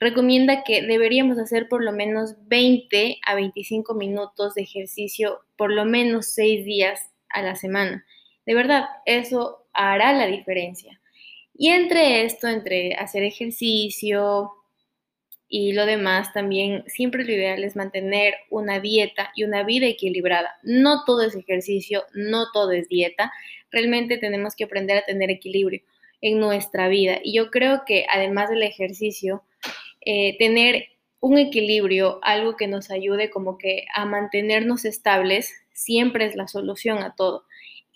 recomienda 0.00 0.62
que 0.62 0.82
deberíamos 0.82 1.38
hacer 1.38 1.68
por 1.68 1.82
lo 1.82 1.92
menos 1.92 2.36
20 2.46 3.18
a 3.26 3.34
25 3.34 3.94
minutos 3.94 4.54
de 4.54 4.62
ejercicio 4.62 5.40
por 5.56 5.72
lo 5.72 5.84
menos 5.84 6.26
6 6.26 6.64
días 6.64 7.10
a 7.28 7.42
la 7.42 7.56
semana. 7.56 8.04
De 8.48 8.54
verdad, 8.54 8.86
eso 9.04 9.66
hará 9.74 10.14
la 10.14 10.26
diferencia. 10.26 10.98
Y 11.52 11.68
entre 11.68 12.24
esto, 12.24 12.48
entre 12.48 12.94
hacer 12.94 13.22
ejercicio 13.22 14.52
y 15.50 15.74
lo 15.74 15.84
demás, 15.84 16.32
también 16.32 16.82
siempre 16.86 17.24
lo 17.24 17.32
ideal 17.34 17.62
es 17.62 17.76
mantener 17.76 18.36
una 18.48 18.80
dieta 18.80 19.32
y 19.36 19.44
una 19.44 19.64
vida 19.64 19.84
equilibrada. 19.84 20.56
No 20.62 21.04
todo 21.04 21.20
es 21.24 21.34
ejercicio, 21.34 22.04
no 22.14 22.46
todo 22.54 22.70
es 22.72 22.88
dieta. 22.88 23.30
Realmente 23.70 24.16
tenemos 24.16 24.56
que 24.56 24.64
aprender 24.64 24.96
a 24.96 25.04
tener 25.04 25.28
equilibrio 25.28 25.82
en 26.22 26.40
nuestra 26.40 26.88
vida. 26.88 27.20
Y 27.22 27.34
yo 27.34 27.50
creo 27.50 27.82
que 27.86 28.06
además 28.08 28.48
del 28.48 28.62
ejercicio, 28.62 29.42
eh, 30.00 30.38
tener 30.38 30.86
un 31.20 31.36
equilibrio, 31.36 32.18
algo 32.22 32.56
que 32.56 32.66
nos 32.66 32.90
ayude 32.90 33.28
como 33.28 33.58
que 33.58 33.84
a 33.94 34.06
mantenernos 34.06 34.86
estables, 34.86 35.52
siempre 35.74 36.24
es 36.24 36.34
la 36.34 36.48
solución 36.48 37.02
a 37.02 37.14
todo. 37.14 37.44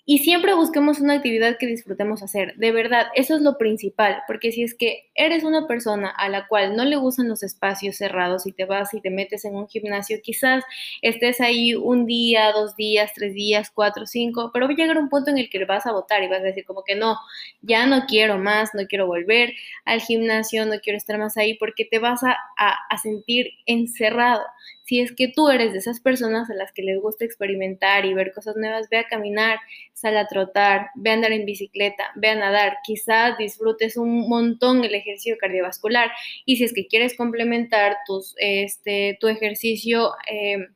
Y 0.05 0.17
siempre 0.17 0.53
busquemos 0.53 0.99
una 0.99 1.13
actividad 1.13 1.57
que 1.57 1.65
disfrutemos 1.65 2.21
hacer. 2.23 2.55
De 2.57 2.73
verdad, 2.73 3.07
eso 3.15 3.35
es 3.37 3.41
lo 3.41 3.57
principal, 3.57 4.21
porque 4.27 4.51
si 4.51 4.61
es 4.61 4.75
que 4.75 5.09
eres 5.15 5.45
una 5.45 5.65
persona 5.65 6.09
a 6.09 6.27
la 6.27 6.45
cual 6.47 6.75
no 6.75 6.83
le 6.83 6.97
gustan 6.97 7.29
los 7.29 7.41
espacios 7.41 7.95
cerrados 7.95 8.45
y 8.45 8.51
te 8.51 8.65
vas 8.65 8.93
y 8.93 8.99
te 8.99 9.09
metes 9.09 9.45
en 9.45 9.55
un 9.55 9.65
gimnasio, 9.69 10.17
quizás 10.21 10.65
estés 11.01 11.39
ahí 11.39 11.73
un 11.75 12.05
día, 12.05 12.51
dos 12.51 12.75
días, 12.75 13.11
tres 13.15 13.33
días, 13.33 13.71
cuatro, 13.73 14.05
cinco, 14.05 14.51
pero 14.53 14.67
va 14.67 14.73
a 14.73 14.75
llegar 14.75 14.97
un 14.97 15.07
punto 15.07 15.31
en 15.31 15.37
el 15.37 15.49
que 15.49 15.63
vas 15.63 15.85
a 15.85 15.93
votar 15.93 16.21
y 16.21 16.27
vas 16.27 16.41
a 16.41 16.43
decir 16.43 16.65
como 16.65 16.83
que 16.83 16.95
no, 16.95 17.15
ya 17.61 17.85
no 17.85 18.05
quiero 18.05 18.37
más, 18.37 18.71
no 18.73 18.85
quiero 18.87 19.07
volver 19.07 19.53
al 19.85 20.01
gimnasio, 20.01 20.65
no 20.65 20.79
quiero 20.81 20.97
estar 20.97 21.17
más 21.17 21.37
ahí, 21.37 21.53
porque 21.57 21.85
te 21.85 21.99
vas 21.99 22.23
a, 22.25 22.35
a 22.57 22.97
sentir 22.97 23.51
encerrado. 23.65 24.41
Si 24.85 24.99
es 24.99 25.13
que 25.13 25.29
tú 25.29 25.49
eres 25.49 25.71
de 25.71 25.79
esas 25.79 25.99
personas 25.99 26.49
a 26.49 26.55
las 26.55 26.71
que 26.73 26.83
les 26.83 26.99
gusta 27.01 27.25
experimentar 27.25 28.05
y 28.05 28.13
ver 28.13 28.33
cosas 28.33 28.55
nuevas, 28.55 28.89
ve 28.89 28.97
a 28.97 29.07
caminar, 29.07 29.59
sal 29.93 30.17
a 30.17 30.27
trotar, 30.27 30.87
ve 30.95 31.11
a 31.11 31.13
andar 31.13 31.31
en 31.31 31.45
bicicleta, 31.45 32.11
ve 32.15 32.29
a 32.29 32.35
nadar. 32.35 32.77
Quizás 32.85 33.37
disfrutes 33.37 33.97
un 33.97 34.27
montón 34.27 34.83
el 34.83 34.93
ejercicio 34.93 35.37
cardiovascular. 35.39 36.11
Y 36.45 36.57
si 36.57 36.65
es 36.65 36.73
que 36.73 36.87
quieres 36.87 37.15
complementar 37.15 37.97
tus, 38.05 38.35
este, 38.37 39.17
tu 39.19 39.27
ejercicio... 39.27 40.11
Eh, 40.29 40.67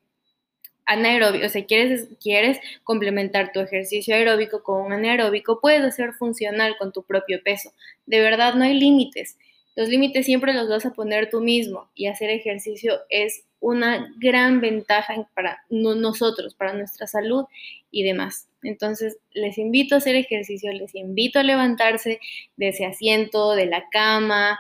anaeróbico, 0.88 1.46
o 1.46 1.50
sea, 1.50 1.66
quieres, 1.66 2.08
quieres 2.20 2.60
complementar 2.84 3.52
tu 3.52 3.60
ejercicio 3.60 4.16
aeróbico 4.16 4.64
con 4.64 4.86
un 4.86 4.94
anaeróbico, 4.94 5.60
puedes 5.60 5.84
hacer 5.84 6.14
funcional 6.14 6.78
con 6.80 6.94
tu 6.94 7.04
propio 7.04 7.44
peso. 7.44 7.74
De 8.06 8.22
verdad, 8.22 8.56
no 8.56 8.64
hay 8.64 8.80
límites. 8.80 9.38
Los 9.78 9.90
límites 9.90 10.26
siempre 10.26 10.56
los 10.56 10.68
vas 10.68 10.88
a 10.88 10.94
poner 10.94 11.30
tú 11.30 11.40
mismo 11.40 11.88
y 11.94 12.08
hacer 12.08 12.32
ejercicio 12.32 13.00
es 13.10 13.46
una 13.60 14.12
gran 14.18 14.60
ventaja 14.60 15.30
para 15.36 15.64
nosotros, 15.70 16.56
para 16.56 16.74
nuestra 16.74 17.06
salud 17.06 17.46
y 17.92 18.02
demás. 18.02 18.50
Entonces, 18.64 19.20
les 19.34 19.60
invito 19.60 19.94
a 19.94 20.00
hacer 20.00 20.16
ejercicio, 20.16 20.74
les 20.74 20.96
invito 20.96 21.38
a 21.38 21.44
levantarse 21.44 22.20
de 22.56 22.68
ese 22.70 22.88
asiento, 22.88 23.52
de 23.52 23.68
la 23.68 23.88
cama 23.92 24.58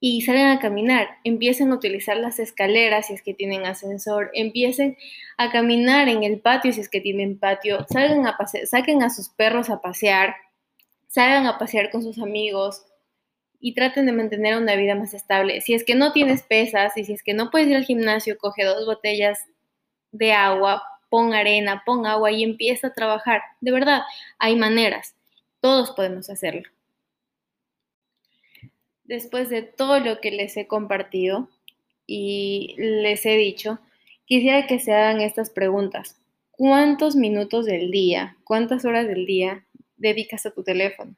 y 0.00 0.22
salgan 0.22 0.58
a 0.58 0.60
caminar. 0.60 1.06
Empiecen 1.22 1.70
a 1.70 1.76
utilizar 1.76 2.16
las 2.16 2.40
escaleras 2.40 3.06
si 3.06 3.14
es 3.14 3.22
que 3.22 3.32
tienen 3.32 3.64
ascensor, 3.64 4.32
empiecen 4.34 4.96
a 5.36 5.52
caminar 5.52 6.08
en 6.08 6.24
el 6.24 6.40
patio 6.40 6.72
si 6.72 6.80
es 6.80 6.88
que 6.88 7.00
tienen 7.00 7.38
patio, 7.38 7.86
salgan 7.88 8.26
a 8.26 8.36
saquen 8.64 9.04
a 9.04 9.10
sus 9.10 9.28
perros 9.28 9.70
a 9.70 9.80
pasear, 9.80 10.34
salgan 11.06 11.46
a 11.46 11.58
pasear 11.58 11.92
con 11.92 12.02
sus 12.02 12.18
amigos, 12.18 12.86
y 13.60 13.74
traten 13.74 14.06
de 14.06 14.12
mantener 14.12 14.56
una 14.56 14.74
vida 14.74 14.94
más 14.94 15.12
estable. 15.12 15.60
Si 15.60 15.74
es 15.74 15.84
que 15.84 15.94
no 15.94 16.12
tienes 16.12 16.42
pesas 16.42 16.96
y 16.96 17.04
si 17.04 17.12
es 17.12 17.22
que 17.22 17.34
no 17.34 17.50
puedes 17.50 17.68
ir 17.68 17.76
al 17.76 17.84
gimnasio, 17.84 18.38
coge 18.38 18.64
dos 18.64 18.86
botellas 18.86 19.38
de 20.12 20.32
agua, 20.32 20.82
pon 21.10 21.34
arena, 21.34 21.82
pon 21.84 22.06
agua 22.06 22.32
y 22.32 22.42
empieza 22.42 22.88
a 22.88 22.94
trabajar. 22.94 23.42
De 23.60 23.70
verdad, 23.70 24.02
hay 24.38 24.56
maneras. 24.56 25.14
Todos 25.60 25.90
podemos 25.90 26.30
hacerlo. 26.30 26.62
Después 29.04 29.50
de 29.50 29.62
todo 29.62 30.00
lo 30.00 30.20
que 30.20 30.30
les 30.30 30.56
he 30.56 30.66
compartido 30.66 31.50
y 32.06 32.76
les 32.78 33.26
he 33.26 33.36
dicho, 33.36 33.78
quisiera 34.24 34.66
que 34.66 34.78
se 34.78 34.94
hagan 34.94 35.20
estas 35.20 35.50
preguntas. 35.50 36.16
¿Cuántos 36.52 37.16
minutos 37.16 37.66
del 37.66 37.90
día, 37.90 38.36
cuántas 38.44 38.84
horas 38.84 39.06
del 39.06 39.26
día 39.26 39.66
dedicas 39.96 40.46
a 40.46 40.50
tu 40.52 40.62
teléfono? 40.62 41.14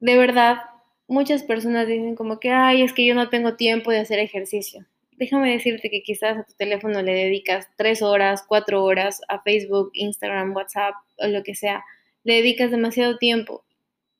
De 0.00 0.16
verdad, 0.16 0.58
muchas 1.06 1.42
personas 1.42 1.86
dicen 1.86 2.16
como 2.16 2.40
que, 2.40 2.50
ay, 2.50 2.82
es 2.82 2.92
que 2.92 3.04
yo 3.04 3.14
no 3.14 3.28
tengo 3.28 3.56
tiempo 3.56 3.90
de 3.90 4.00
hacer 4.00 4.18
ejercicio. 4.18 4.86
Déjame 5.12 5.52
decirte 5.52 5.90
que 5.90 6.02
quizás 6.02 6.38
a 6.38 6.44
tu 6.44 6.54
teléfono 6.54 7.02
le 7.02 7.12
dedicas 7.12 7.68
tres 7.76 8.00
horas, 8.00 8.42
cuatro 8.46 8.82
horas 8.82 9.20
a 9.28 9.42
Facebook, 9.42 9.90
Instagram, 9.92 10.56
WhatsApp 10.56 10.94
o 11.18 11.26
lo 11.26 11.42
que 11.42 11.54
sea. 11.54 11.84
le 12.24 12.34
dedicas 12.36 12.70
demasiado 12.70 13.16
tiempo 13.18 13.64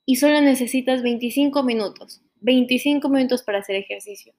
y 0.07 0.17
solo 0.17 0.41
necesitas 0.41 1.03
25 1.03 1.63
minutos, 1.63 2.23
25 2.41 3.09
minutos 3.09 3.43
para 3.43 3.59
hacer 3.59 3.77
ejercicio. 3.77 4.35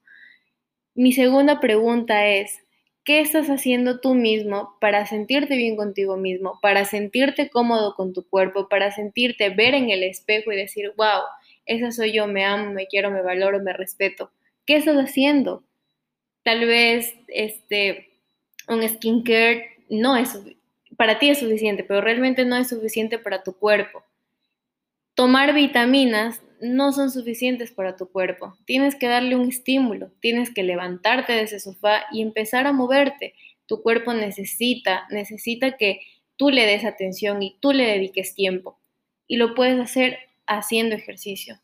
Mi 0.94 1.12
segunda 1.12 1.60
pregunta 1.60 2.26
es, 2.26 2.61
¿qué 3.04 3.20
estás 3.20 3.48
haciendo 3.48 4.00
tú 4.00 4.14
mismo 4.14 4.76
para 4.80 5.06
sentirte 5.06 5.56
bien 5.56 5.76
contigo 5.76 6.16
mismo, 6.16 6.58
para 6.62 6.84
sentirte 6.84 7.50
cómodo 7.50 7.94
con 7.94 8.12
tu 8.12 8.28
cuerpo, 8.28 8.68
para 8.68 8.92
sentirte 8.92 9.50
ver 9.50 9.74
en 9.74 9.90
el 9.90 10.02
espejo 10.02 10.52
y 10.52 10.56
decir, 10.56 10.92
wow, 10.96 11.22
esa 11.66 11.90
soy 11.90 12.12
yo, 12.12 12.26
me 12.26 12.44
amo, 12.44 12.72
me 12.72 12.86
quiero, 12.86 13.10
me 13.10 13.22
valoro, 13.22 13.60
me 13.62 13.72
respeto? 13.72 14.30
¿Qué 14.66 14.76
estás 14.76 14.96
haciendo? 14.96 15.64
Tal 16.44 16.66
vez 16.66 17.14
este, 17.28 18.10
un 18.68 18.88
skincare 18.88 19.84
no 19.88 20.16
es, 20.16 20.38
para 20.96 21.18
ti 21.18 21.30
es 21.30 21.38
suficiente, 21.38 21.84
pero 21.84 22.00
realmente 22.00 22.44
no 22.44 22.56
es 22.56 22.68
suficiente 22.68 23.18
para 23.18 23.42
tu 23.42 23.52
cuerpo. 23.54 24.04
Tomar 25.14 25.54
vitaminas 25.54 26.40
no 26.62 26.92
son 26.92 27.10
suficientes 27.10 27.72
para 27.72 27.96
tu 27.96 28.08
cuerpo. 28.08 28.56
Tienes 28.64 28.94
que 28.94 29.08
darle 29.08 29.34
un 29.34 29.48
estímulo, 29.48 30.12
tienes 30.20 30.54
que 30.54 30.62
levantarte 30.62 31.32
de 31.32 31.42
ese 31.42 31.58
sofá 31.58 32.04
y 32.12 32.22
empezar 32.22 32.66
a 32.68 32.72
moverte. 32.72 33.34
Tu 33.66 33.82
cuerpo 33.82 34.14
necesita, 34.14 35.06
necesita 35.10 35.76
que 35.76 36.00
tú 36.36 36.50
le 36.50 36.64
des 36.64 36.84
atención 36.84 37.42
y 37.42 37.56
tú 37.60 37.72
le 37.72 37.84
dediques 37.84 38.34
tiempo. 38.34 38.78
Y 39.26 39.36
lo 39.36 39.54
puedes 39.54 39.78
hacer 39.80 40.18
haciendo 40.46 40.94
ejercicio. 40.94 41.60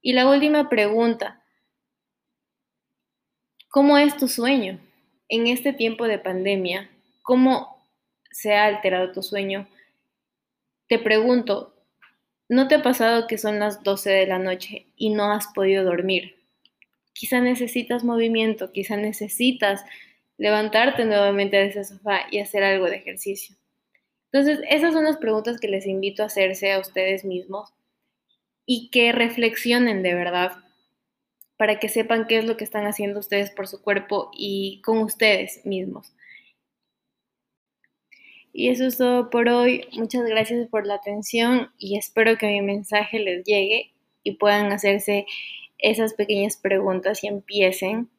Y 0.00 0.12
la 0.12 0.28
última 0.28 0.68
pregunta, 0.68 1.42
¿cómo 3.68 3.98
es 3.98 4.16
tu 4.16 4.28
sueño? 4.28 4.78
En 5.28 5.48
este 5.48 5.72
tiempo 5.72 6.06
de 6.06 6.18
pandemia, 6.18 6.90
¿cómo 7.22 7.76
se 8.30 8.54
ha 8.54 8.66
alterado 8.66 9.10
tu 9.10 9.22
sueño? 9.22 9.68
Te 10.86 11.00
pregunto, 11.00 11.71
¿no 12.52 12.68
te 12.68 12.74
ha 12.74 12.82
pasado 12.82 13.26
que 13.26 13.38
son 13.38 13.58
las 13.58 13.82
12 13.82 14.10
de 14.10 14.26
la 14.26 14.38
noche 14.38 14.86
y 14.96 15.08
no 15.08 15.32
has 15.32 15.46
podido 15.54 15.84
dormir? 15.84 16.36
Quizá 17.14 17.40
necesitas 17.40 18.04
movimiento, 18.04 18.72
quizá 18.72 18.98
necesitas 18.98 19.82
levantarte 20.36 21.06
nuevamente 21.06 21.56
de 21.56 21.66
ese 21.68 21.84
sofá 21.84 22.26
y 22.30 22.40
hacer 22.40 22.62
algo 22.62 22.90
de 22.90 22.96
ejercicio. 22.96 23.56
Entonces, 24.30 24.60
esas 24.68 24.92
son 24.92 25.04
las 25.04 25.16
preguntas 25.16 25.58
que 25.60 25.68
les 25.68 25.86
invito 25.86 26.22
a 26.22 26.26
hacerse 26.26 26.72
a 26.72 26.78
ustedes 26.78 27.24
mismos 27.24 27.72
y 28.66 28.90
que 28.90 29.12
reflexionen 29.12 30.02
de 30.02 30.14
verdad 30.14 30.52
para 31.56 31.78
que 31.78 31.88
sepan 31.88 32.26
qué 32.26 32.36
es 32.36 32.44
lo 32.44 32.58
que 32.58 32.64
están 32.64 32.84
haciendo 32.86 33.20
ustedes 33.20 33.50
por 33.50 33.66
su 33.66 33.80
cuerpo 33.80 34.30
y 34.34 34.82
con 34.82 34.98
ustedes 34.98 35.64
mismos. 35.64 36.12
Y 38.52 38.68
eso 38.68 38.86
es 38.86 38.98
todo 38.98 39.30
por 39.30 39.48
hoy. 39.48 39.86
Muchas 39.92 40.24
gracias 40.24 40.68
por 40.68 40.86
la 40.86 40.94
atención 40.94 41.70
y 41.78 41.96
espero 41.96 42.36
que 42.36 42.48
mi 42.48 42.60
mensaje 42.60 43.18
les 43.18 43.44
llegue 43.44 43.92
y 44.22 44.32
puedan 44.32 44.72
hacerse 44.72 45.26
esas 45.78 46.14
pequeñas 46.14 46.56
preguntas 46.56 47.24
y 47.24 47.28
empiecen 47.28 48.10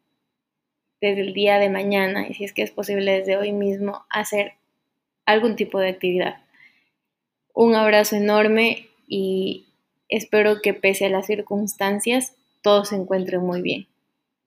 desde 1.00 1.22
el 1.22 1.34
día 1.34 1.60
de 1.60 1.70
mañana 1.70 2.28
y 2.28 2.34
si 2.34 2.46
es 2.46 2.54
que 2.54 2.64
es 2.64 2.72
posible 2.72 3.12
desde 3.12 3.38
hoy 3.38 3.52
mismo 3.52 4.06
hacer 4.10 4.54
algún 5.26 5.56
tipo 5.56 5.80
de 5.80 5.90
actividad. 5.90 6.38
Un 7.54 7.76
abrazo 7.76 8.16
enorme 8.16 8.88
y 9.08 9.68
espero 10.10 10.62
que 10.62 10.74
pese 10.74 11.06
a 11.06 11.10
las 11.10 11.28
circunstancias 11.28 12.36
todos 12.64 12.90
se 12.90 12.96
encuentren 12.96 13.42
muy 13.42 13.62
bien. 13.62 13.88